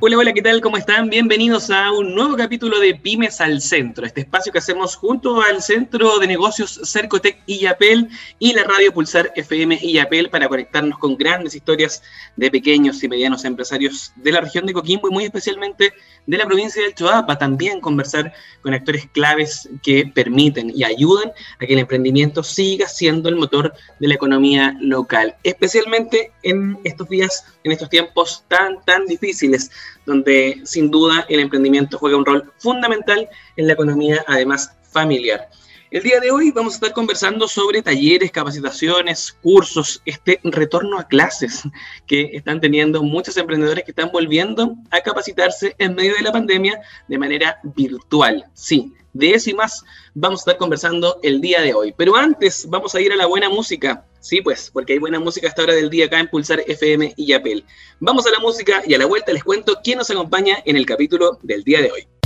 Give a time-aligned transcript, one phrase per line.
[0.00, 0.60] Hola, hola, ¿qué tal?
[0.60, 1.10] ¿Cómo están?
[1.10, 5.60] Bienvenidos a un nuevo capítulo de Pymes al Centro, este espacio que hacemos junto al
[5.60, 8.08] Centro de Negocios Cercotec Yapel
[8.38, 12.00] y la radio Pulsar FM Yapel para conectarnos con grandes historias
[12.36, 15.92] de pequeños y medianos empresarios de la región de Coquimbo y muy especialmente
[16.26, 17.36] de la provincia del Choapa.
[17.36, 23.28] También conversar con actores claves que permiten y ayudan a que el emprendimiento siga siendo
[23.28, 29.04] el motor de la economía local, especialmente en estos días, en estos tiempos tan, tan
[29.06, 29.72] difíciles
[30.06, 35.48] donde sin duda el emprendimiento juega un rol fundamental en la economía, además familiar.
[35.90, 41.08] El día de hoy vamos a estar conversando sobre talleres, capacitaciones, cursos, este retorno a
[41.08, 41.62] clases
[42.06, 46.78] que están teniendo muchos emprendedores que están volviendo a capacitarse en medio de la pandemia
[47.08, 48.44] de manera virtual.
[48.52, 51.94] Sí, de eso y más vamos a estar conversando el día de hoy.
[51.96, 54.04] Pero antes vamos a ir a la buena música.
[54.20, 57.14] Sí, pues, porque hay buena música a esta hora del día acá en Pulsar FM
[57.16, 57.64] y Apple.
[58.00, 60.86] Vamos a la música y a la vuelta les cuento quién nos acompaña en el
[60.86, 62.17] capítulo del día de hoy.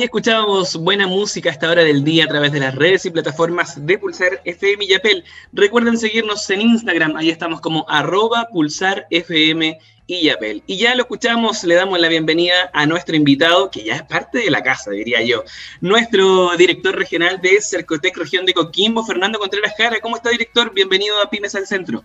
[0.00, 3.10] Ahí escuchábamos buena música a esta hora del día a través de las redes y
[3.10, 5.24] plataformas de Pulsar FM y Apple.
[5.52, 10.62] Recuerden seguirnos en Instagram, ahí estamos como arroba Pulsar FM IAPEL.
[10.66, 14.38] Y ya lo escuchamos, le damos la bienvenida a nuestro invitado, que ya es parte
[14.38, 15.44] de la casa, diría yo,
[15.82, 20.00] nuestro director regional de Cercotec Región de Coquimbo, Fernando Contreras Jara.
[20.00, 20.72] ¿Cómo está, director?
[20.72, 22.02] Bienvenido a Pymes al Centro.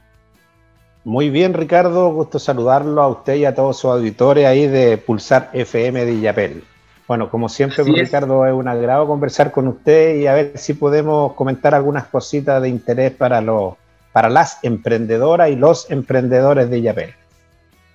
[1.06, 5.50] Muy bien, Ricardo, gusto saludarlo a usted y a todos sus auditores ahí de Pulsar
[5.54, 6.75] FM de IAPEL.
[7.08, 11.34] Bueno, como siempre, Ricardo, es un agrado conversar con usted y a ver si podemos
[11.34, 13.76] comentar algunas cositas de interés para, los,
[14.12, 17.14] para las emprendedoras y los emprendedores de IAPEL.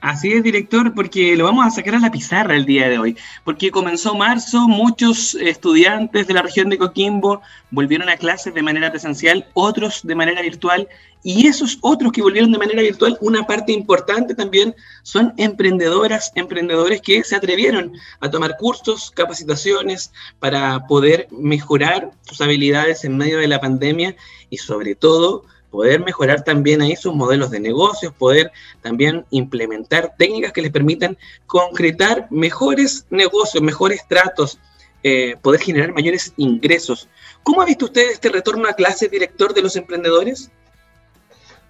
[0.00, 3.18] Así es, director, porque lo vamos a sacar a la pizarra el día de hoy,
[3.44, 8.90] porque comenzó marzo, muchos estudiantes de la región de Coquimbo volvieron a clases de manera
[8.90, 10.88] presencial, otros de manera virtual,
[11.22, 17.02] y esos otros que volvieron de manera virtual, una parte importante también son emprendedoras, emprendedores
[17.02, 23.48] que se atrevieron a tomar cursos, capacitaciones para poder mejorar sus habilidades en medio de
[23.48, 24.16] la pandemia
[24.48, 28.50] y sobre todo poder mejorar también ahí sus modelos de negocios, poder
[28.82, 34.58] también implementar técnicas que les permitan concretar mejores negocios, mejores tratos,
[35.02, 37.08] eh, poder generar mayores ingresos.
[37.42, 40.50] ¿Cómo ha visto usted este retorno a clase, director de los emprendedores?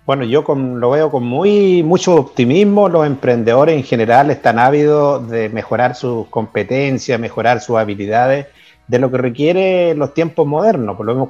[0.06, 2.88] Bueno, yo lo veo con muy mucho optimismo.
[2.88, 8.46] Los emprendedores en general están ávidos de mejorar sus competencias, mejorar sus habilidades
[8.90, 10.96] de lo que requiere los tiempos modernos.
[10.96, 11.28] Pues lo hemos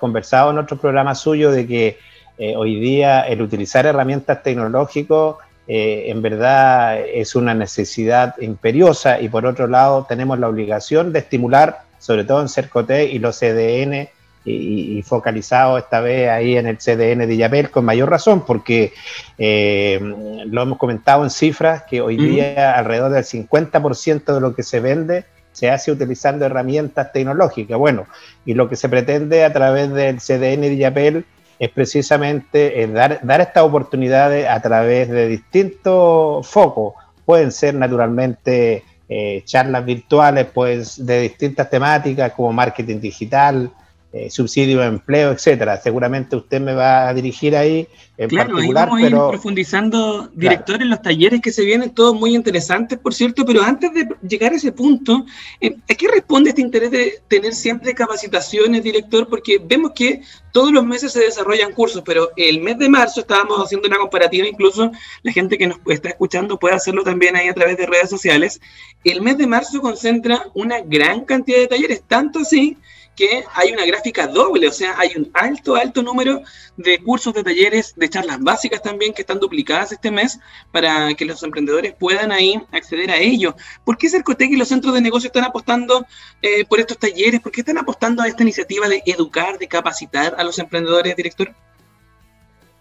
[0.00, 1.98] conversado en otro programa suyo de que
[2.38, 5.34] eh, hoy día el utilizar herramientas tecnológicas
[5.68, 11.18] eh, en verdad es una necesidad imperiosa y por otro lado tenemos la obligación de
[11.18, 14.08] estimular, sobre todo en Cercote y los CDN,
[14.48, 18.92] y, focalizado esta vez ahí en el CDN de Yapel con mayor razón, porque
[19.38, 19.98] eh,
[20.46, 24.78] lo hemos comentado en cifras que hoy día alrededor del 50% de lo que se
[24.78, 25.24] vende
[25.56, 27.78] se hace utilizando herramientas tecnológicas.
[27.78, 28.06] Bueno,
[28.44, 31.24] y lo que se pretende a través del CDN de Yapel
[31.58, 36.92] es precisamente eh, dar, dar estas oportunidades a través de distintos focos.
[37.24, 43.70] Pueden ser naturalmente eh, charlas virtuales pues, de distintas temáticas como marketing digital,
[44.16, 45.78] eh, subsidio de empleo, etcétera.
[45.78, 47.86] Seguramente usted me va a dirigir ahí
[48.16, 49.22] en claro, particular, vamos pero...
[49.22, 53.44] a ir profundizando, director, en los talleres que se vienen, todos muy interesantes, por cierto,
[53.44, 55.26] pero antes de llegar a ese punto,
[55.60, 59.28] eh, ¿a qué responde este interés de tener siempre capacitaciones, director?
[59.28, 63.62] Porque vemos que todos los meses se desarrollan cursos, pero el mes de marzo estábamos
[63.62, 64.90] haciendo una comparativa, incluso
[65.24, 68.62] la gente que nos está escuchando puede hacerlo también ahí a través de redes sociales.
[69.04, 72.78] El mes de marzo concentra una gran cantidad de talleres, tanto así
[73.16, 76.42] que hay una gráfica doble, o sea, hay un alto, alto número
[76.76, 80.38] de cursos, de talleres, de charlas básicas también que están duplicadas este mes
[80.70, 83.56] para que los emprendedores puedan ahí acceder a ello.
[83.84, 86.06] ¿Por qué Cercotec y los centros de negocio están apostando
[86.42, 87.40] eh, por estos talleres?
[87.40, 91.52] ¿Por qué están apostando a esta iniciativa de educar, de capacitar a los emprendedores, director?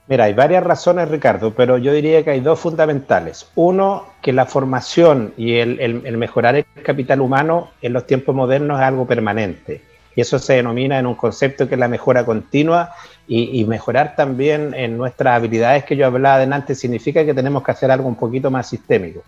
[0.07, 3.47] Mira, hay varias razones, Ricardo, pero yo diría que hay dos fundamentales.
[3.55, 8.79] Uno, que la formación y el, el mejorar el capital humano en los tiempos modernos
[8.79, 12.93] es algo permanente y eso se denomina en un concepto que es la mejora continua
[13.27, 17.91] y, mejorar también en nuestras habilidades que yo hablaba antes significa que tenemos que hacer
[17.91, 19.23] algo un poquito más sistémico.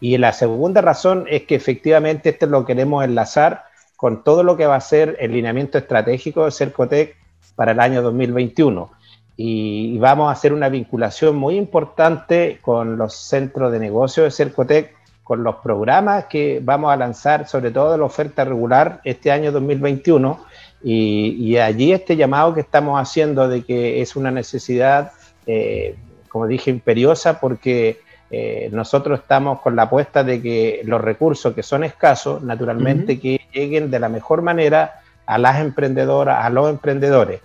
[0.00, 3.64] Y la segunda razón es que efectivamente esto lo queremos enlazar
[3.96, 7.16] con todo lo que va a ser el lineamiento estratégico de Cercotec
[7.54, 8.90] para el año 2021.
[9.36, 14.94] Y, vamos a hacer una vinculación muy importante con los centros de negocio de Cercotec
[15.22, 20.44] con los programas que vamos a lanzar, sobre todo la oferta regular este año 2021,
[20.84, 25.12] y, allí este llamado que estamos haciendo de que es una necesidad,
[25.46, 25.96] eh,
[26.28, 28.00] como dije, imperiosa, porque
[28.30, 33.42] eh, nosotros estamos con la apuesta de que los recursos que son escasos, naturalmente, que
[33.52, 37.40] lleguen de la mejor manera a las emprendedoras, a los emprendedores.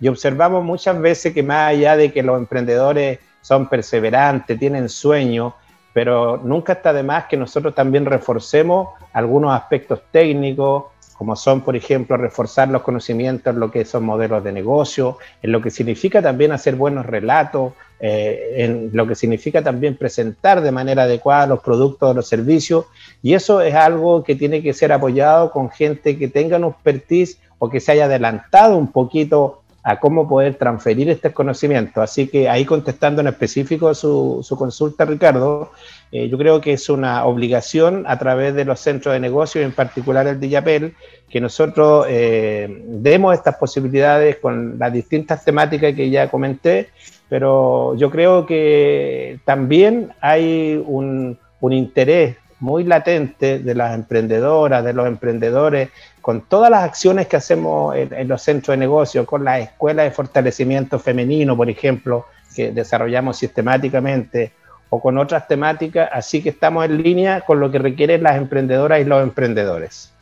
[0.00, 5.54] Y observamos muchas veces que más allá de que los emprendedores son perseverantes, tienen sueños,
[5.92, 10.84] pero nunca está de más que nosotros también reforcemos algunos aspectos técnicos,
[11.18, 15.50] como son, por ejemplo, reforzar los conocimientos en lo que son modelos de negocio, en
[15.50, 20.70] lo que significa también hacer buenos relatos, eh, en lo que significa también presentar de
[20.70, 22.86] manera adecuada los productos o los servicios.
[23.20, 27.40] Y eso es algo que tiene que ser apoyado con gente que tenga un expertise
[27.58, 32.02] o que se haya adelantado un poquito a cómo poder transferir este conocimiento.
[32.02, 35.72] Así que ahí contestando en específico su, su consulta, Ricardo,
[36.10, 39.72] eh, yo creo que es una obligación a través de los centros de negocio, en
[39.72, 40.94] particular el de Yapel,
[41.28, 46.88] que nosotros eh, demos estas posibilidades con las distintas temáticas que ya comenté,
[47.28, 54.92] pero yo creo que también hay un, un interés muy latente de las emprendedoras, de
[54.92, 55.90] los emprendedores,
[56.28, 60.10] con todas las acciones que hacemos en, los centros de negocio, con la escuela de
[60.10, 64.52] fortalecimiento femenino, por ejemplo, que desarrollamos sistemáticamente,
[64.90, 69.00] o con otras temáticas, así que estamos en línea con lo que requieren las emprendedoras
[69.00, 70.12] y los emprendedores.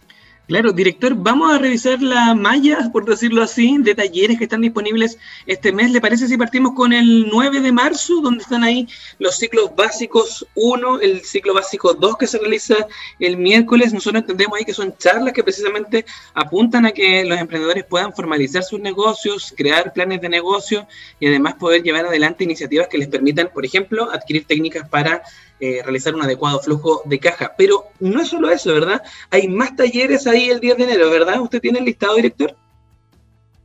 [0.48, 5.18] Claro, director, vamos a revisar la malla, por decirlo así, de talleres que están disponibles
[5.44, 5.90] este mes.
[5.90, 8.86] ¿Le parece si partimos con el 9 de marzo, donde están ahí
[9.18, 12.76] los ciclos básicos 1, el ciclo básico 2 que se realiza
[13.18, 13.92] el miércoles?
[13.92, 18.62] Nosotros entendemos ahí que son charlas que precisamente apuntan a que los emprendedores puedan formalizar
[18.62, 20.86] sus negocios, crear planes de negocio
[21.18, 25.24] y además poder llevar adelante iniciativas que les permitan, por ejemplo, adquirir técnicas para
[25.60, 27.54] eh, realizar un adecuado flujo de caja.
[27.56, 29.02] Pero no es solo eso, ¿verdad?
[29.30, 31.40] Hay más talleres ahí el 10 de enero, ¿verdad?
[31.40, 32.54] ¿Usted tiene el listado, director?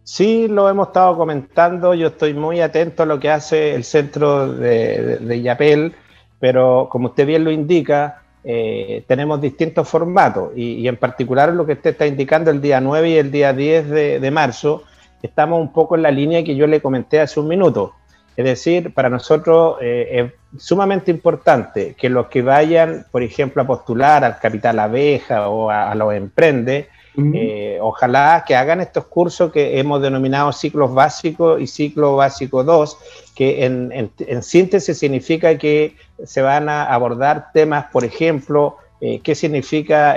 [0.03, 1.93] Sí, lo hemos estado comentando.
[1.93, 5.93] Yo estoy muy atento a lo que hace el centro de, de, Yapel,
[6.39, 11.73] pero como usted bien lo indica, eh, tenemos distintos formatos y, en particular lo que
[11.73, 14.83] usted está indicando el día 9 y el día 10 de, de marzo,
[15.21, 17.93] estamos un poco en la línea que yo le comenté hace un minuto.
[18.37, 23.67] Es decir, para nosotros eh, es sumamente importante que los que vayan, por ejemplo, a
[23.67, 26.87] postular al Capital Abeja o a, los Emprende,
[27.33, 32.97] eh, ojalá que hagan estos cursos que hemos denominado ciclos básicos y ciclo básico 2,
[33.35, 40.15] que en, síntesis significa que se van a abordar temas, por ejemplo, eh, qué significa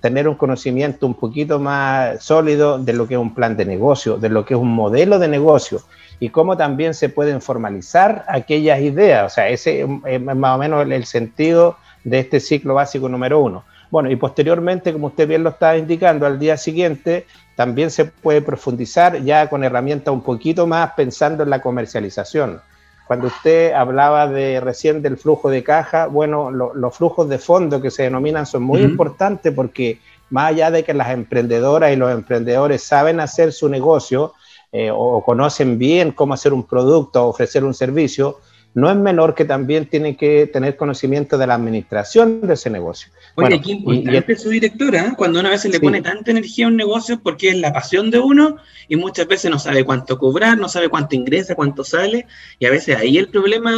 [0.00, 4.16] tener un conocimiento un poquito más sólido de lo que es un plan de negocio,
[4.16, 5.82] de lo que es un modelo de negocio
[6.22, 9.32] y cómo también se pueden formalizar aquellas ideas.
[9.32, 13.64] O sea, ese es más o menos el, sentido de este ciclo básico número uno.
[13.90, 17.26] Bueno, y posteriormente, como usted bien lo estaba indicando, al día siguiente
[17.56, 22.60] también se puede profundizar ya con herramientas un poquito más pensando en la comercialización.
[23.08, 27.90] Cuando usted hablaba de recién del flujo de caja, bueno, los flujos de fondo que
[27.90, 29.98] se denominan son muy importantes porque
[30.30, 34.34] más allá de que las emprendedoras y los emprendedores saben hacer su negocio,
[34.72, 38.40] eh, o conocen bien cómo hacer un producto o ofrecer un servicio,
[38.74, 43.12] no es menor que también tienen que tener conocimiento de la administración de ese negocio.
[43.34, 45.12] Oye, qué importante su directora, ¿eh?
[45.16, 48.10] cuando una vez se le pone tanta energía a un negocio porque es la pasión
[48.10, 48.56] de uno
[48.88, 52.26] y muchas veces no sabe cuánto cobrar, no sabe cuánto ingresa, cuánto sale,
[52.58, 53.72] y a veces ahí el problema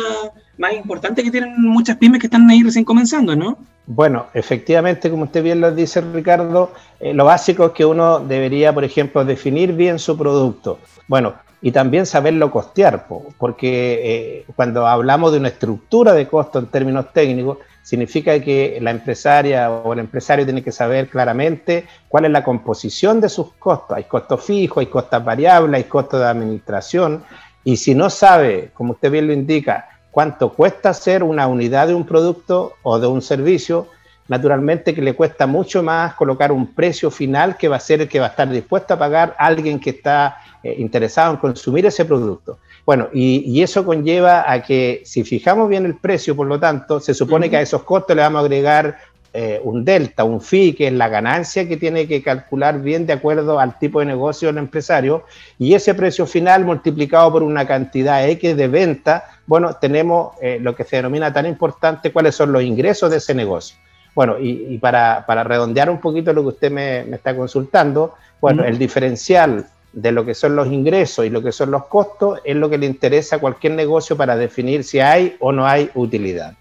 [0.59, 3.59] más importante que tienen muchas pymes que están ahí recién comenzando, ¿no?
[3.87, 8.73] Bueno, efectivamente, como usted bien lo dice, Ricardo, eh, lo básico es que uno debería,
[8.73, 10.79] por ejemplo, definir bien su producto.
[11.07, 13.07] Bueno, y también saberlo costear,
[13.39, 18.91] porque eh, cuando hablamos de una estructura de costo en términos técnicos, significa que la
[18.91, 23.97] empresaria o el empresario tiene que saber claramente cuál es la composición de sus costos.
[23.97, 27.23] Hay costos fijos, hay costos variables, hay costos de administración,
[27.65, 31.95] y si no sabe, como usted bien lo indica, cuánto cuesta hacer una unidad de
[31.95, 33.89] un producto o de un servicio,
[34.29, 38.09] naturalmente que le cuesta mucho más colocar un precio final que va a ser el
[38.09, 42.05] que va a estar dispuesto a pagar alguien que está eh, interesado en consumir ese
[42.05, 42.61] producto.
[42.87, 47.13] Bueno, y, eso conlleva a que si fijamos bien el precio, por lo tanto, se
[47.13, 48.99] supone que a esos costos le vamos a agregar
[49.37, 53.15] eh, un delta, un fee, que es la ganancia que tiene que calcular bien de
[53.15, 55.25] acuerdo al tipo de negocio del empresario,
[55.59, 60.77] y ese precio final multiplicado por una cantidad X de venta, bueno, tenemos eh, lo
[60.77, 63.77] que se denomina tan importante cuáles son los ingresos de ese negocio.
[64.15, 69.67] Bueno, y, para, redondear un poquito lo que usted me, está consultando, bueno, el diferencial
[69.93, 72.79] de lo que son los ingresos y lo que son los costos es lo que
[72.79, 76.55] le interesa a cualquier negocio para definir si hay o no hay utilidad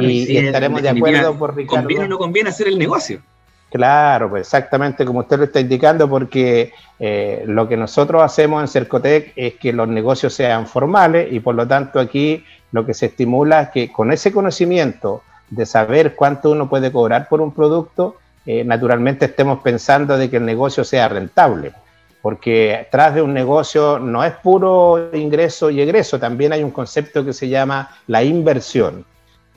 [0.00, 1.82] y, estaremos de acuerdo por Ricardo.
[1.82, 3.20] ¿Conviene o no conviene hacer el negocio?
[3.72, 8.68] Claro, pues exactamente como usted lo está indicando, porque eh, lo que nosotros hacemos en
[8.68, 13.06] Cercotec es que los negocios sean formales y por lo tanto aquí lo que se
[13.06, 18.16] estimula es que con ese conocimiento de saber cuánto uno puede cobrar por un producto,
[18.44, 21.72] eh, naturalmente estemos pensando de que el negocio sea rentable,
[22.20, 27.24] porque tras de un negocio no es puro ingreso y egreso, también hay un concepto
[27.24, 29.06] que se llama la inversión.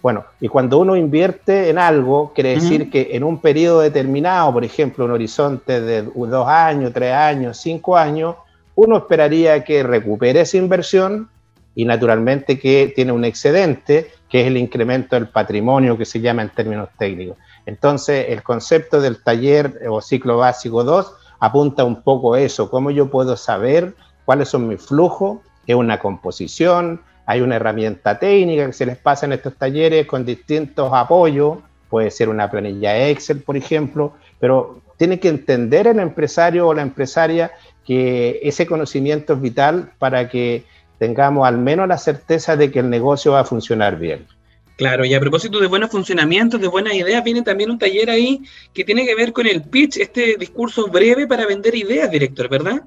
[0.05, 4.63] Bueno, y cuando uno invierte en algo, quiere decir que en un periodo determinado, por
[4.63, 8.35] ejemplo, un horizonte de dos años, tres años, cinco años,
[8.75, 11.27] uno esperaría que recupere esa inversión
[11.73, 16.43] y naturalmente que tiene un excedente, que es el incremento del patrimonio que se llama
[16.43, 17.37] en términos técnicos.
[17.65, 22.91] Entonces, el concepto del taller o ciclo básico 2 apunta un poco a eso, cómo
[22.91, 28.73] yo puedo saber cuáles son mis flujos, es una composición, hay una herramienta técnica que
[28.73, 31.57] se les pasa en estos talleres con distintos apoyos,
[31.89, 36.81] puede ser una planilla Excel, por ejemplo, pero tiene que entender el empresario o la
[36.81, 37.51] empresaria
[37.85, 40.63] que ese conocimiento es vital para que
[40.97, 44.25] tengamos al menos la certeza de que el negocio va a funcionar bien.
[44.77, 48.41] Claro, y a propósito de buenos funcionamientos, de buenas ideas, viene también un taller ahí
[48.73, 52.81] que tiene que ver con el pitch, este discurso breve para vender ideas, director, ¿verdad?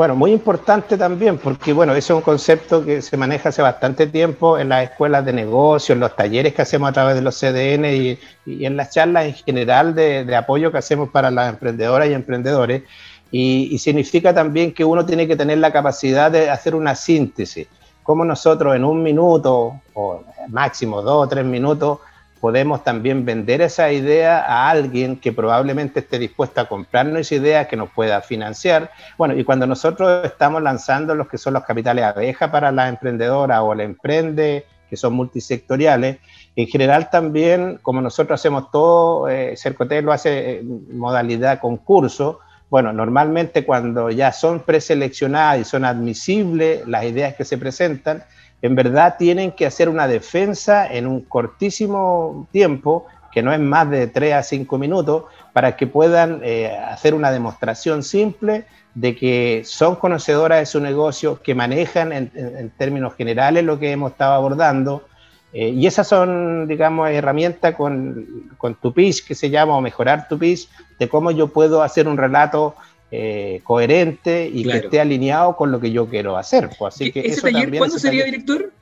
[0.00, 4.06] Bueno, muy importante también, porque bueno, ese es un concepto que se maneja hace bastante
[4.06, 7.38] tiempo en las escuelas de negocios, en los talleres que hacemos a través de los
[7.38, 8.18] CDN y,
[8.64, 12.84] en las charlas en general de, apoyo que hacemos para las emprendedoras y emprendedores.
[13.30, 17.68] Y, significa también que uno tiene que tener la capacidad de hacer una síntesis.
[18.02, 21.98] Como nosotros en un minuto o máximo dos o tres minutos
[22.40, 27.68] podemos también vender esa idea a alguien que probablemente esté dispuesto a comprarnos esa idea,
[27.68, 28.90] que nos pueda financiar.
[29.18, 33.62] Bueno, y cuando nosotros estamos lanzando los que son los capitales abeja para la emprendedora
[33.62, 36.18] o la emprende, que son multisectoriales,
[36.56, 43.66] en general también, como nosotros hacemos todo, eh, Cercotel lo hace modalidad concurso, bueno, normalmente
[43.66, 48.24] cuando ya son preseleccionadas y son admisibles las ideas que se presentan,
[48.62, 53.88] en verdad tienen que hacer una defensa en un cortísimo tiempo, que no es más
[53.90, 58.64] de 3 a 5 minutos, para que puedan eh, hacer una demostración simple
[58.94, 64.12] de que son conocedoras de su negocio, que manejan en, términos generales lo que hemos
[64.12, 65.06] estado abordando.
[65.52, 70.28] Eh, y esas son, digamos, herramientas con, con tu pitch, que se llama, o mejorar
[70.28, 72.74] tu pitch, de cómo yo puedo hacer un relato
[73.12, 76.70] eh, coherente y que esté alineado con lo que yo quiero hacer.
[76.78, 78.72] Pues, así que ¿Ese taller cuándo sería, director?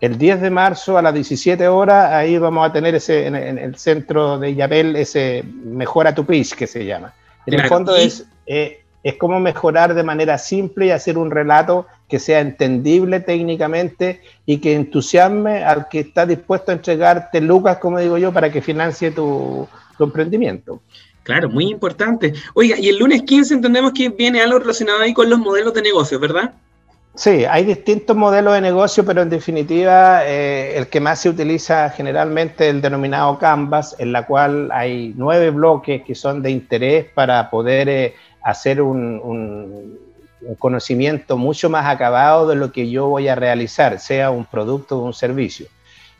[0.00, 3.76] El 10 de marzo a las 17 horas, ahí vamos a tener ese en, el
[3.76, 7.14] centro de Yapel ese Mejora tu Pitch que se llama.
[7.46, 11.86] En el fondo es, eh, es como mejorar de manera simple y hacer un relato
[12.08, 17.98] que sea entendible técnicamente y que entusiasme al que está dispuesto a entregarte lucas, como
[17.98, 19.66] digo yo, para que financie tu,
[19.96, 20.80] tu emprendimiento.
[21.24, 22.34] Claro, muy importante.
[22.52, 25.82] Oiga, y el lunes 15 entendemos que viene algo relacionado ahí con los modelos de
[25.82, 26.52] negocio, ¿verdad?
[27.16, 31.88] Sí, hay distintos modelos de negocio, pero en definitiva eh, el que más se utiliza
[31.90, 37.06] generalmente es el denominado Canvas, en la cual hay nueve bloques que son de interés
[37.14, 39.98] para poder eh, hacer un,
[40.58, 45.04] conocimiento mucho más acabado de lo que yo voy a realizar, sea un producto o
[45.04, 45.68] un servicio.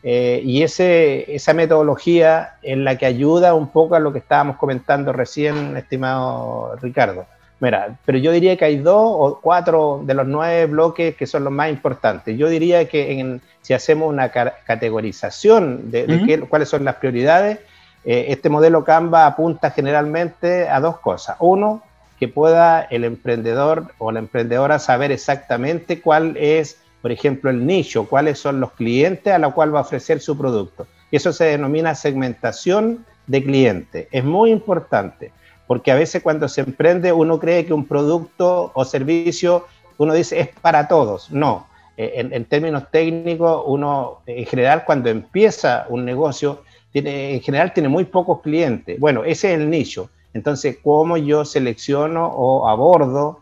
[0.06, 4.58] Eh, y ese, esa metodología en la que ayuda un poco a lo que estábamos
[4.58, 7.24] comentando recién, estimado Ricardo.
[7.58, 11.44] Mira, pero yo diría que hay dos o cuatro de los nueve bloques que son
[11.44, 12.36] los más importantes.
[12.36, 17.60] Yo diría que si hacemos una categorización de, cuáles son las prioridades,
[18.04, 21.36] eh, este modelo Canva apunta generalmente a dos cosas.
[21.40, 21.82] Uno,
[22.18, 28.08] que pueda el emprendedor o la emprendedora saber exactamente cuál es por ejemplo, el nicho,
[28.08, 30.86] cuáles son los clientes a los cuales va a ofrecer su producto.
[31.12, 34.08] Eso se denomina segmentación de clientes.
[34.10, 35.30] Es muy importante
[35.66, 39.66] porque a veces cuando se emprende uno cree que un producto o servicio,
[39.98, 41.30] uno dice es para todos.
[41.30, 41.66] No,
[41.98, 47.90] eh, en, términos técnicos, uno en general cuando empieza un negocio, tiene, en general tiene
[47.90, 48.98] muy pocos clientes.
[48.98, 50.08] Bueno, ese es el nicho.
[50.32, 53.40] Entonces, ¿cómo yo selecciono o abordo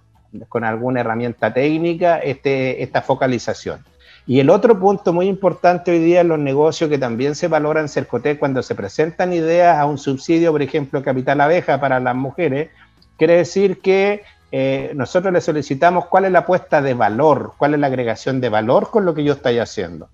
[0.49, 3.85] con alguna herramienta técnica este, esta focalización.
[4.27, 7.81] Y el otro punto muy importante hoy día en los negocios que también se valora
[7.81, 12.15] en Cercotec cuando se presentan ideas a un subsidio, por ejemplo, capital abeja para las
[12.15, 12.71] mujeres,
[13.19, 17.81] quiere decir que eh, nosotros le solicitamos cuál es la apuesta de valor, cuál es
[17.81, 20.09] la agregación de valor con lo que yo estoy haciendo.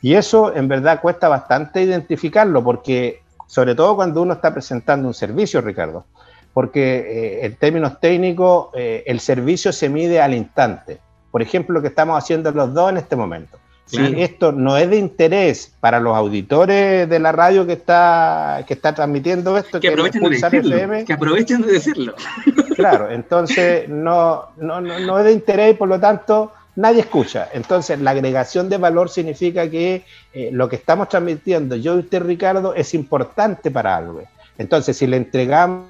[0.00, 5.14] Y eso en verdad cuesta bastante identificarlo porque sobre todo cuando uno está presentando un
[5.14, 6.06] servicio, Ricardo
[6.52, 10.98] porque eh, en términos técnicos el servicio se mide al instante.
[11.30, 13.58] Por ejemplo, lo que estamos haciendo los dos en este momento.
[13.90, 18.74] Si esto no es de interés para los auditores de la radio que está, que
[18.74, 22.14] está transmitiendo esto, que, aprovechen, de decirlo, que aprovechen de decirlo.
[22.76, 27.48] Claro, entonces no, no, no, es de interés y por lo tanto nadie escucha.
[27.52, 30.04] Entonces la agregación de valor significa que
[30.52, 34.22] lo que estamos transmitiendo yo y usted, Ricardo, es importante para algo.
[34.56, 35.89] Entonces, si le entregamos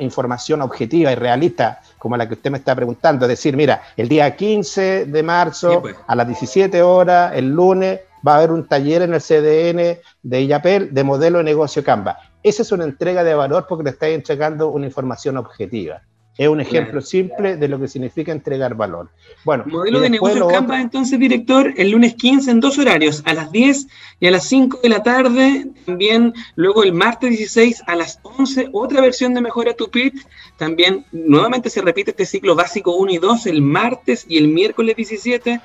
[0.00, 3.26] información objetiva y realista como la que usted me está preguntando.
[3.26, 5.96] Es decir, mira, el día 15 de marzo pues.
[6.06, 10.42] a las 17 horas, el lunes, va a haber un taller en el CDN de
[10.44, 12.18] IAPEL de modelo de negocio Canva.
[12.42, 16.02] Esa es una entrega de valor porque le está entregando una información objetiva.
[16.38, 19.08] Es un ejemplo simple de lo que significa entregar valor.
[19.44, 23.50] Bueno, modelo de negocio Canva, entonces, director, el lunes 15 en dos horarios, a las
[23.52, 23.86] 10
[24.20, 25.66] y a las 5 de la tarde.
[25.86, 30.26] También luego el martes 16 a las 11, otra versión de Mejora tu Pitch.
[30.58, 34.94] También nuevamente se repite este ciclo básico 1 y 2 el martes y el miércoles
[34.94, 35.60] 17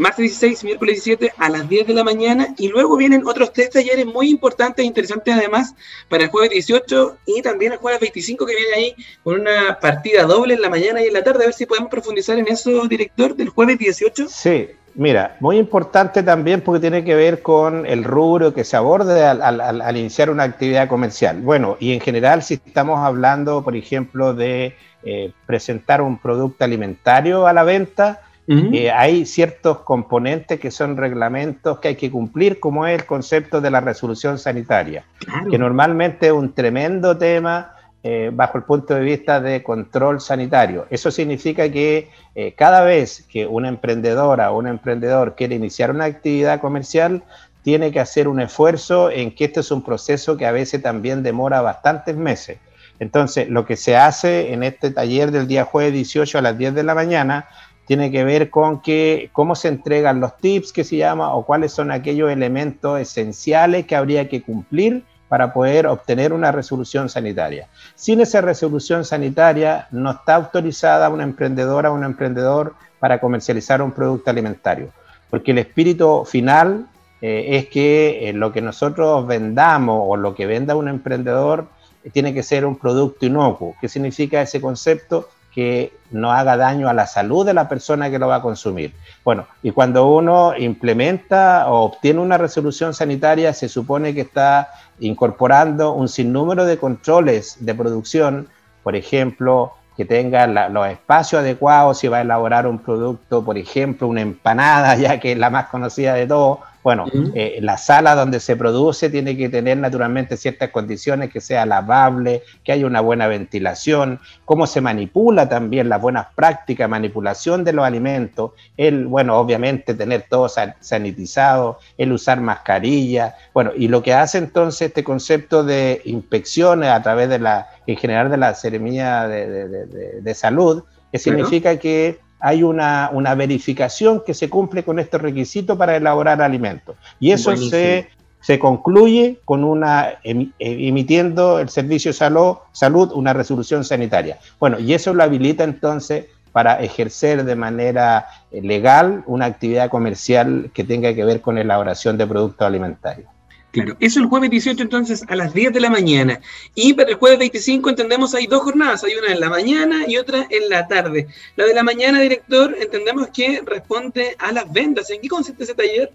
[0.00, 3.70] martes 16, miércoles 17 a las 10 de la mañana y luego vienen otros tres
[3.70, 5.74] talleres muy importantes e interesantes además
[6.08, 10.24] para el jueves 18 y también el jueves 25 que viene ahí con una partida
[10.24, 12.86] doble en la mañana y en la tarde, a ver si podemos profundizar en eso,
[12.88, 14.26] director, del jueves 18.
[14.28, 19.24] Sí, Mira, muy importante también porque tiene que ver con el rubro que se aborde
[19.24, 21.40] al, iniciar una actividad comercial.
[21.40, 27.46] Bueno, y en general si estamos hablando, por ejemplo, de eh, presentar un producto alimentario
[27.46, 32.84] a la venta, eh, hay ciertos componentes que son reglamentos que hay que cumplir, como
[32.84, 35.04] es el concepto de la resolución sanitaria,
[35.48, 40.86] que normalmente es un tremendo tema eh, bajo el punto de vista de control sanitario.
[40.90, 46.06] Eso significa que eh, cada vez que una emprendedora o un emprendedor quiere iniciar una
[46.06, 47.22] actividad comercial,
[47.62, 51.22] tiene que hacer un esfuerzo en que este es un proceso que a veces también
[51.22, 52.58] demora bastantes meses.
[52.98, 56.74] Entonces, lo que se hace en este taller del día jueves 18 a las 10
[56.74, 57.48] de la mañana
[57.90, 61.72] tiene que ver con que, cómo se entregan los tips que se llama o cuáles
[61.72, 67.66] son aquellos elementos esenciales que habría que cumplir para poder obtener una resolución sanitaria.
[67.96, 73.90] Sin esa resolución sanitaria no está autorizada una emprendedora o un emprendedor para comercializar un
[73.90, 74.92] producto alimentario,
[75.28, 76.86] porque el espíritu final
[77.20, 81.66] eh, es que eh, lo que nosotros vendamos o lo que venda un emprendedor
[82.04, 83.74] eh, tiene que ser un producto inocuo.
[83.80, 85.28] ¿Qué significa ese concepto?
[85.54, 88.94] Que no haga daño a la salud de la persona que lo va a consumir.
[89.24, 95.92] Bueno, y cuando uno implementa o obtiene una resolución sanitaria, se supone que está incorporando
[95.92, 98.48] un sinnúmero de controles de producción,
[98.82, 104.08] por ejemplo, que tenga los espacios adecuados si va a elaborar un producto, por ejemplo,
[104.08, 108.40] una empanada, ya que es la más conocida de todos, bueno, eh, la sala donde
[108.40, 113.26] se produce tiene que tener naturalmente ciertas condiciones, que sea lavable, que haya una buena
[113.28, 119.92] ventilación, cómo se manipula también las buenas prácticas, manipulación de los alimentos, el, bueno, obviamente
[119.94, 126.00] tener todo sanitizado, el usar mascarilla, bueno, y lo que hace entonces este concepto de
[126.06, 132.20] inspecciones a través de la, en general de la ceremonia de, salud, que significa que
[132.40, 136.96] hay una, verificación que se cumple con este requisito para elaborar alimentos.
[137.18, 138.08] Y eso se,
[138.40, 144.38] se, concluye con una eh, emitiendo el Servicio Salud, Salud una resolución sanitaria.
[144.58, 150.70] Bueno, y eso lo habilita entonces para ejercer de manera eh, legal una actividad comercial
[150.74, 153.28] que tenga que ver con elaboración de productos alimentarios.
[153.72, 156.40] Claro, eso el jueves 18 entonces a las 10 de la mañana.
[156.74, 160.16] Y para el jueves 25 entendemos hay dos jornadas, hay una en la mañana y
[160.16, 161.28] otra en la tarde.
[161.54, 165.08] La de la mañana, director, entendemos que responde a las ventas.
[165.10, 166.10] ¿En qué consiste ese taller?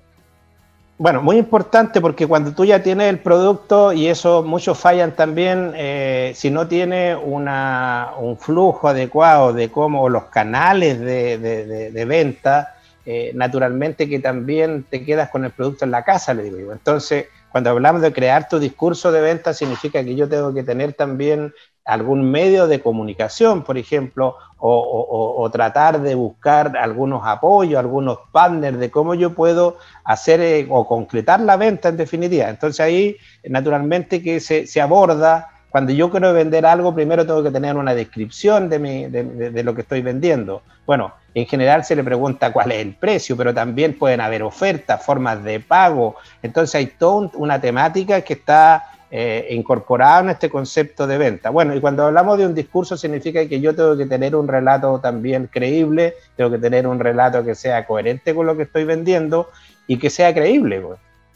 [0.97, 5.73] Bueno, muy importante porque cuando tú ya tienes el producto, y eso muchos fallan también,
[5.75, 13.31] eh, si no tiene una, un flujo adecuado de cómo los canales de, venta, eh,
[13.33, 16.71] naturalmente que también te quedas con el producto en la casa, le digo yo.
[16.71, 20.91] Entonces, cuando hablamos de crear tu discurso de venta, significa que yo tengo que tener
[20.91, 21.53] también
[21.85, 28.91] algún medio de comunicación, por ejemplo, o, tratar de buscar algunos apoyos, algunos partners de
[28.91, 32.49] cómo yo puedo hacer eh, o concretar la venta en definitiva.
[32.49, 33.15] Entonces ahí,
[33.45, 37.93] naturalmente, que se, se aborda cuando yo quiero vender algo, primero tengo que tener una
[37.93, 40.61] descripción de, lo que estoy vendiendo.
[40.85, 45.05] Bueno, en general se le pregunta cuál es el precio, pero también pueden haber ofertas,
[45.05, 46.15] formas de pago.
[46.41, 51.49] Entonces hay toda una temática que está eh, incorporada en este concepto de venta.
[51.49, 55.01] Bueno, y cuando hablamos de un discurso significa que yo tengo que tener un relato
[55.01, 59.49] también creíble, tengo que tener un relato que sea coherente con lo que estoy vendiendo
[59.87, 60.81] y que sea creíble,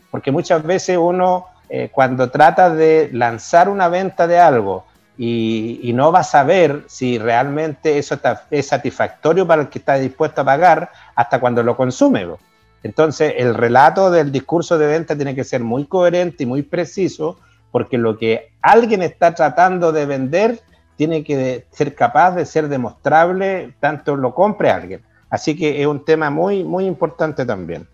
[0.10, 4.86] porque muchas veces uno eh, cuando trata de lanzar una venta de algo
[5.18, 8.18] y, no va a saber si realmente eso
[8.50, 12.26] es satisfactorio para el que está dispuesto a pagar hasta cuando lo consume.
[12.84, 17.38] Entonces, el relato del discurso de venta tiene que ser muy coherente y muy preciso,
[17.72, 20.62] porque lo que alguien está tratando de vender
[20.96, 25.02] tiene que ser capaz de ser demostrable tanto lo compre alguien.
[25.30, 27.88] Así que es un tema muy, muy importante también.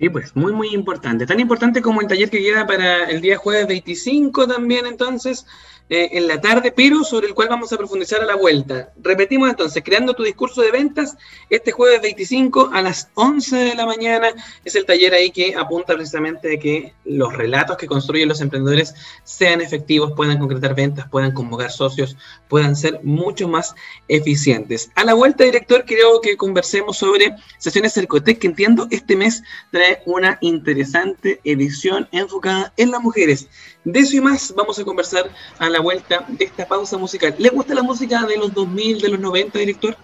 [0.00, 1.26] Sí, pues muy, muy importante.
[1.26, 5.46] Tan importante como el taller que queda para el día jueves 25 también, entonces,
[5.92, 8.92] eh, en la tarde, pero sobre el cual vamos a profundizar a la vuelta.
[9.02, 11.16] Repetimos entonces, creando tu discurso de ventas,
[11.50, 14.28] este jueves 25 a las 11 de la mañana
[14.64, 18.94] es el taller ahí que apunta precisamente a que los relatos que construyen los emprendedores
[19.24, 22.16] sean efectivos, puedan concretar ventas, puedan convocar socios,
[22.48, 23.74] puedan ser mucho más
[24.06, 24.92] eficientes.
[24.94, 30.02] A la vuelta, director, creo que conversemos sobre sesiones Cercotec, que entiendo este mes trae
[30.06, 33.48] una interesante edición enfocada en las mujeres.
[33.84, 37.34] De eso y más vamos a conversar a la vuelta de esta pausa musical.
[37.38, 39.96] ¿Le gusta la música de los 2000, de los 90, director?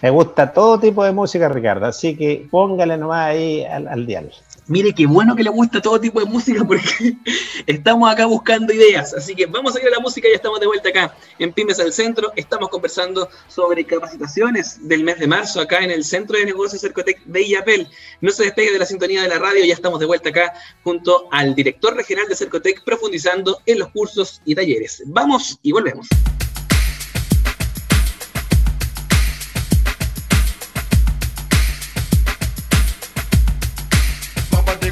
[0.00, 4.32] Me gusta todo tipo de música, Ricardo, así que póngale nomás ahí al, dial.
[4.70, 7.16] Mire qué bueno que le gusta todo tipo de música porque
[7.66, 9.12] estamos acá buscando ideas.
[9.12, 11.80] Así que vamos a ir a la música y estamos de vuelta acá en Pymes
[11.80, 12.30] al Centro.
[12.36, 17.20] Estamos conversando sobre capacitaciones del mes de marzo acá en el Centro de Negocios Cercotec
[17.24, 17.88] de IAPEL.
[18.20, 20.52] No se despegue de la sintonía de la radio, ya estamos de vuelta acá
[20.84, 25.02] junto al director regional de Cercotec profundizando en los cursos y talleres.
[25.06, 26.06] Vamos y volvemos.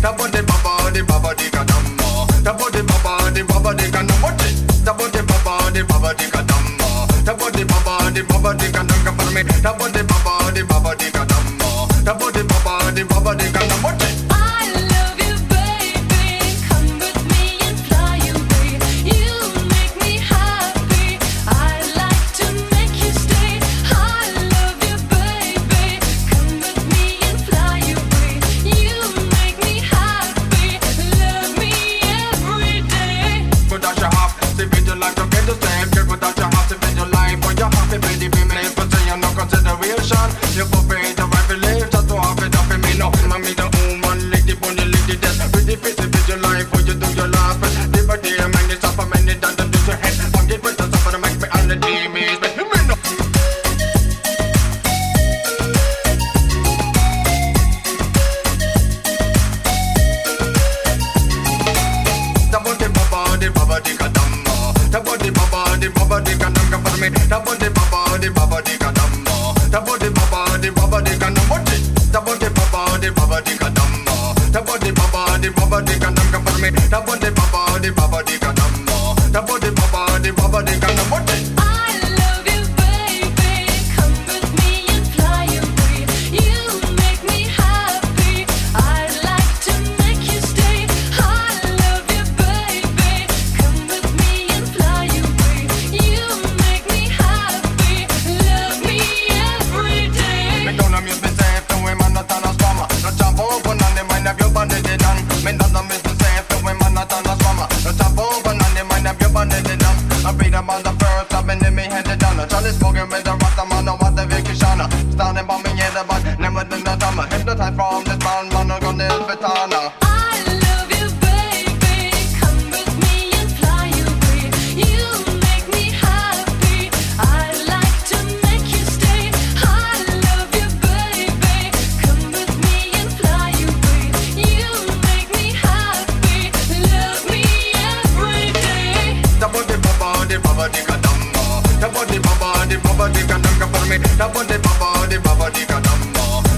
[0.00, 2.26] Tabo de baba the baba de kadamba.
[2.42, 4.30] Tabo de baba the baba de kadamba.
[4.84, 7.06] Tabo de baba de baba de kadamba.
[7.24, 9.62] Tabo de baba the baba de kadamba.
[9.62, 11.68] Tabo de baba de baba de kadamba.
[12.04, 14.19] Tabo de baba the baba de kadamba.
[67.70, 69.54] baba, the baba, the kadamba.
[69.70, 71.76] Tabo the baba, the baba, the kanamoti.
[72.12, 74.14] Tabo the baba, the baba, the kadamba.
[74.52, 76.70] Tabo the baba, the baba, the kanamka parme.
[76.90, 78.96] Tabo the baba, the baba, the kadamba.
[79.32, 81.49] Tabo the baba, the baba, the kanamoti.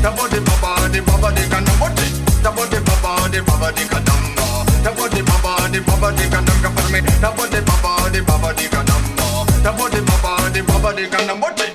[0.02, 2.06] Tabody baba, the baba, the kanabody.
[2.42, 4.66] Tabody baba, the baba, the kadamba.
[4.82, 7.00] Tabody baba, the baba, the kanaka for me.
[7.22, 9.46] Tabody baba, the baba, the kadamba.
[9.62, 11.71] Tabody baba, the baba, the kanabody.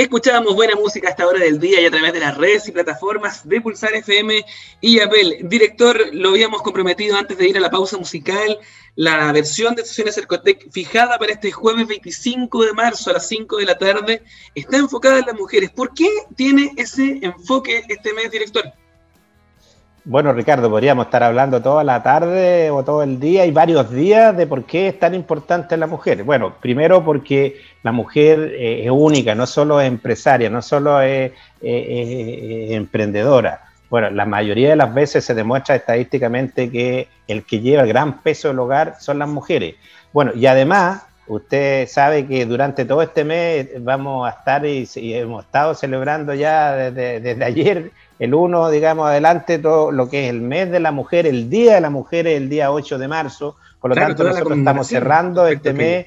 [0.00, 2.72] Escuchábamos buena música a esta hora del día y a través de las redes y
[2.72, 4.46] plataformas de Pulsar FM
[4.80, 5.40] y Apple.
[5.42, 8.58] Director, lo habíamos comprometido antes de ir a la pausa musical.
[8.94, 13.58] La versión de sesiones Cercotec fijada para este jueves 25 de marzo a las 5
[13.58, 14.22] de la tarde
[14.54, 15.68] está enfocada en las mujeres.
[15.68, 18.72] ¿Por qué tiene ese enfoque este mes, director?
[20.04, 24.34] Bueno, Ricardo, podríamos estar hablando toda la tarde o todo el día y varios días
[24.34, 26.24] de por qué es tan importante la mujer.
[26.24, 31.32] Bueno, primero porque la mujer eh, es única, no solo es empresaria, no solo es,
[31.60, 33.60] emprendedora.
[33.90, 38.48] Bueno, la mayoría de las veces se demuestra estadísticamente que el que lleva gran peso
[38.48, 39.74] del hogar son las mujeres.
[40.14, 45.44] Bueno, y además, usted sabe que durante todo este mes vamos a estar y, hemos
[45.44, 50.70] estado celebrando ya desde ayer el 1, digamos, adelante todo lo que es el mes
[50.70, 53.88] de la mujer, el Día de la Mujer es el día 8 de marzo, por
[53.88, 56.06] lo tanto nosotros estamos cerrando este mes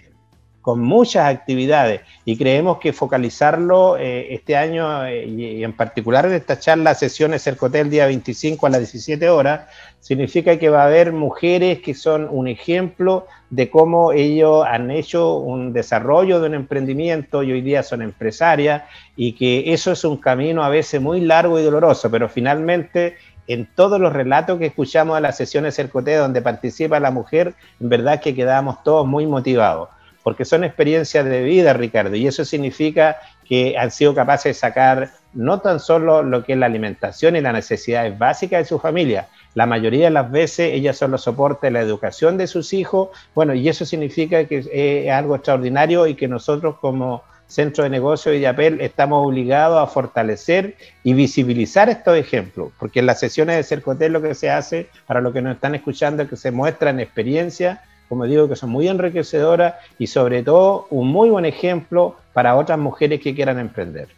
[0.64, 2.02] con muchas actividades.
[2.24, 7.44] Y creemos que focalizarlo eh, este año eh, y, en particular en esta charla, sesiones
[7.44, 9.68] Cercotel día 25 a las 17 horas,
[10.00, 15.36] significa que va a haber mujeres que son un ejemplo de cómo ellos han hecho
[15.38, 18.84] un desarrollo de un emprendimiento y hoy día son empresarias
[19.18, 23.68] y que eso es un camino a veces muy largo y doloroso, pero finalmente en
[23.76, 28.22] todos los relatos que escuchamos de las sesiones Cercotel donde participa la mujer, en verdad
[28.22, 29.90] que quedamos todos muy motivados
[30.24, 35.12] porque son experiencias de vida, Ricardo, y eso significa que han sido capaces de sacar
[35.34, 39.28] no tan solo lo que es la alimentación y las necesidades básicas de su familia,
[39.56, 43.10] la mayoría de las veces ellas son los soportes de la educación de sus hijos,
[43.36, 48.34] bueno, y eso significa que es algo extraordinario y que nosotros como centro de negocio
[48.34, 53.64] y Apple estamos obligados a fortalecer y visibilizar estos ejemplos, porque en las sesiones de
[53.64, 57.00] Cercotel lo que se hace, para los que nos están escuchando, es que se muestran
[57.00, 57.80] experiencias
[58.14, 62.78] como digo, que son muy enriquecedoras y sobre todo un muy buen ejemplo para otras
[62.78, 64.10] mujeres que quieran emprender.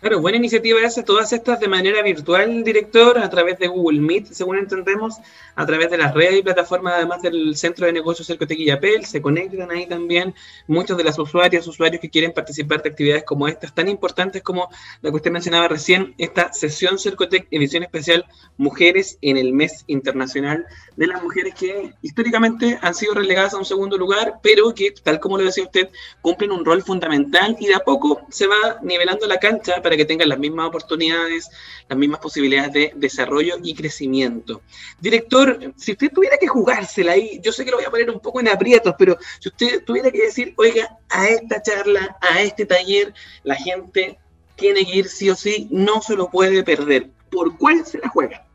[0.00, 4.26] Claro, buena iniciativa esa, todas estas de manera virtual, director, a través de Google Meet,
[4.26, 5.16] según entendemos,
[5.56, 9.06] a través de las redes y plataformas, además del Centro de Negocios Cercotec y Apel,
[9.06, 10.36] se conectan ahí también
[10.68, 14.70] muchos de las usuarias, usuarios que quieren participar de actividades como estas, tan importantes como
[15.02, 18.24] la que usted mencionaba recién, esta sesión Cercotec, edición especial
[18.56, 20.64] Mujeres en el Mes Internacional
[20.96, 25.18] de las Mujeres que históricamente han sido relegadas a un segundo lugar, pero que, tal
[25.18, 25.88] como lo decía usted,
[26.20, 30.04] cumplen un rol fundamental y de a poco se va nivelando la cancha para que
[30.04, 31.48] tengan las mismas oportunidades,
[31.88, 34.60] las mismas posibilidades de desarrollo y crecimiento.
[35.00, 38.20] Director, si usted tuviera que jugársela ahí, yo sé que lo voy a poner un
[38.20, 42.66] poco en aprietos, pero si usted tuviera que decir, oiga, a esta charla, a este
[42.66, 44.18] taller, la gente
[44.56, 47.08] tiene que ir sí o sí, no se lo puede perder.
[47.30, 48.46] ¿Por cuál se la juega?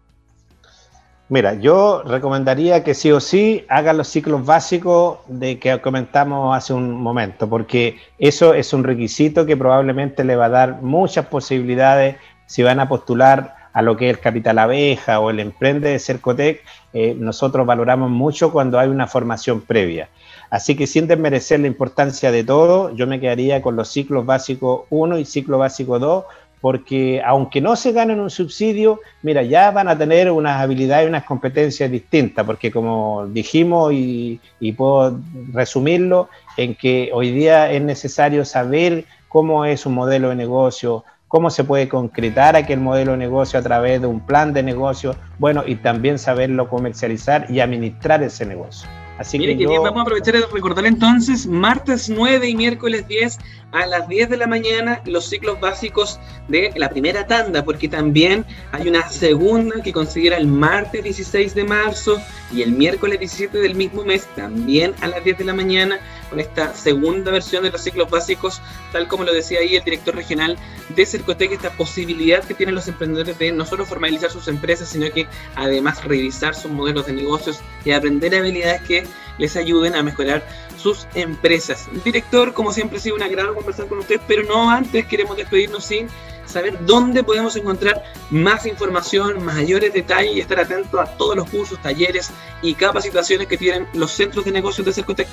[1.30, 6.74] Mira, yo recomendaría que sí o sí hagan los ciclos básicos de que comentamos hace
[6.74, 12.18] un momento, porque eso es un requisito que probablemente le va a dar muchas posibilidades
[12.46, 16.00] si van a postular a lo que es el capital abeja o el emprende de
[16.00, 16.62] Cercotec.
[16.94, 20.10] Eh, nosotros valoramos mucho cuando hay una formación previa.
[20.50, 24.84] Así que sin desmerecer la importancia de todo, yo me quedaría con los ciclos básicos
[24.92, 26.26] 1 y ciclo básico 2
[26.64, 31.10] porque aunque no se ganen un subsidio, mira, ya van a tener unas habilidades y
[31.10, 34.40] unas competencias distintas, porque como dijimos y,
[34.78, 35.20] puedo
[35.52, 41.50] resumirlo, en que hoy día es necesario saber cómo es un modelo de negocio, cómo
[41.50, 45.66] se puede concretar aquel modelo de negocio a través de un plan de negocio, bueno,
[45.68, 48.88] y también saberlo comercializar y administrar ese negocio.
[49.18, 53.38] Así Mire que, vamos a aprovechar de recordar entonces, martes 9 y miércoles 10
[53.72, 58.46] a las 10 de la mañana, los ciclos básicos de la primera tanda, porque también
[58.72, 62.20] hay una segunda que considera el martes 16 de marzo
[62.52, 66.00] y el miércoles 17 del mismo mes, también a las 10 de la mañana,
[66.34, 68.60] con esta segunda versión de los ciclos básicos,
[68.92, 70.58] tal como lo decía ahí el director regional
[70.90, 75.12] de Cercotec, esta posibilidad que tienen los emprendedores de no solo formalizar sus empresas, sino
[75.12, 79.06] que además revisar sus modelos de negocios y aprender habilidades que
[79.38, 80.44] les ayuden a mejorar
[80.76, 81.88] sus empresas.
[82.04, 85.86] Director, como siempre ha sido un agrado conversar con usted, pero no antes queremos despedirnos
[85.86, 86.08] sin
[86.48, 91.80] saber dónde podemos encontrar más información, mayores detalles y estar atentos a todos los cursos,
[91.80, 92.32] talleres
[92.64, 95.28] y capacitaciones que tienen los centros de negocios de Cercotec.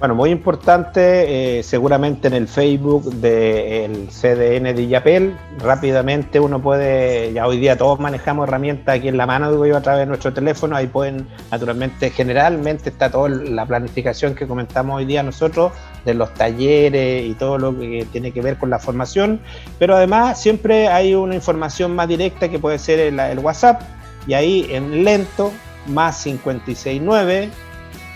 [0.00, 7.34] Bueno, muy importante, eh, seguramente en el Facebook del CDN de Yapel, rápidamente uno puede,
[7.34, 10.06] ya hoy día todos manejamos herramientas aquí en la mano, digo yo, a través de
[10.06, 15.72] nuestro teléfono, ahí pueden, naturalmente, generalmente está toda la planificación que comentamos hoy día nosotros,
[16.06, 19.38] de los talleres y todo lo que tiene que ver con la formación,
[19.78, 23.82] pero además siempre hay una información más directa que puede ser el, el WhatsApp,
[24.26, 25.52] y ahí en lento,
[25.88, 27.50] más 569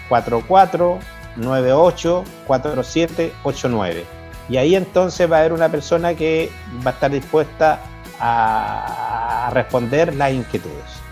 [0.08, 0.98] 44
[1.36, 4.04] 4789.
[4.48, 6.50] Y ahí entonces va a haber una persona que
[6.86, 7.80] va a estar dispuesta
[8.20, 11.03] a responder las inquietudes.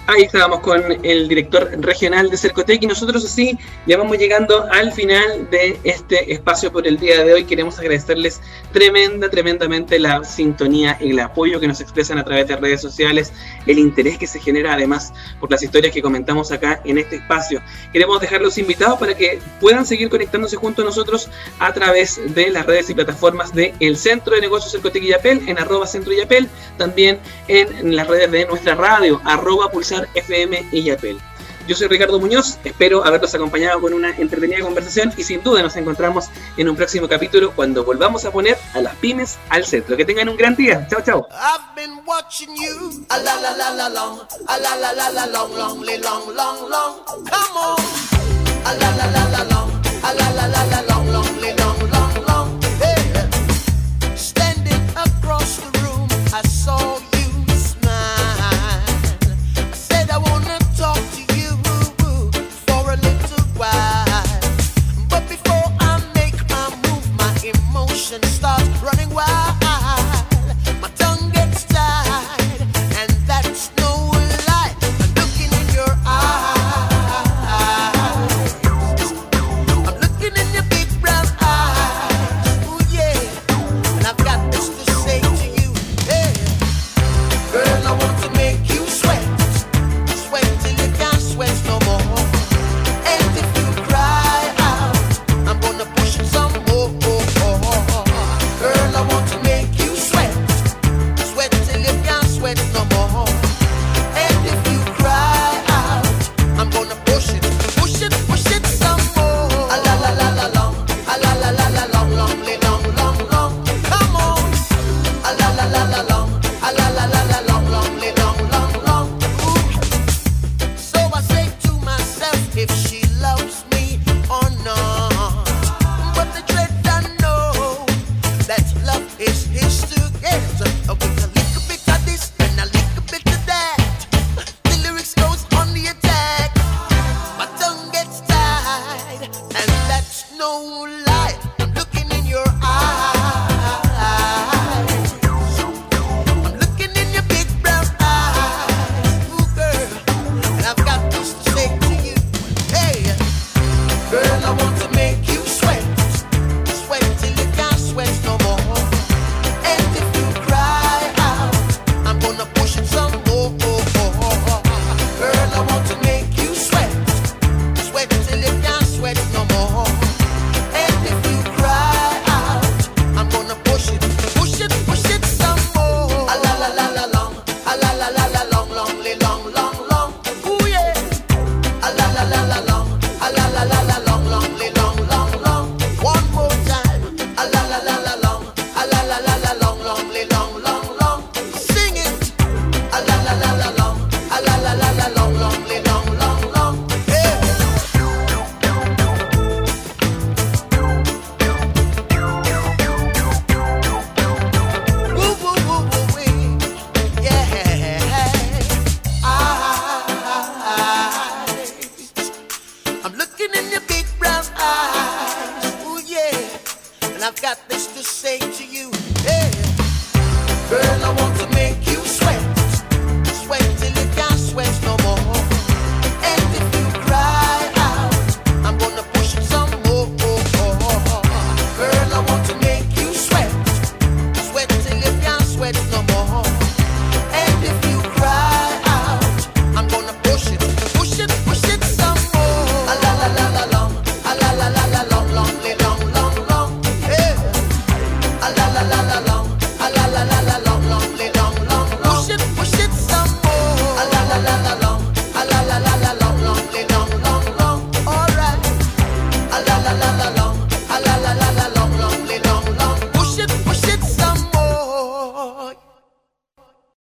[0.08, 4.91] Ahí estábamos con el director regional de Cercotec y nosotros así ya vamos llegando al
[4.91, 7.43] final de este espacio por el día de hoy.
[7.43, 8.39] Queremos agradecerles
[8.72, 13.34] tremenda, tremendamente la sintonía y el apoyo que nos expresan a través de redes sociales,
[13.66, 17.60] el interés que se genera además por las historias que comentamos acá en este espacio.
[17.91, 22.68] Queremos dejarlos invitados para que puedan seguir conectándose junto a nosotros a través de las
[22.68, 26.47] redes y plataformas el Centro de Negocios Cercotec y Yapel, en arroba Centro Yapel,
[26.78, 31.20] también en las redes de nuestra radio, arroba pulsar FM y Yapel.
[31.68, 35.76] Yo soy Ricardo Muñoz, espero haberlos acompañado con una entretenida conversación y sin duda nos
[35.76, 36.26] encontramos
[36.58, 39.98] en un próximo capítulo cuando volvamos a poner a las pymes al centro.
[39.98, 40.88] Que tengan un gran día.
[40.88, 41.28] Chao, chao.